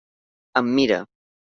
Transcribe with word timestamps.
Em 0.63 0.73
mira. 0.79 1.01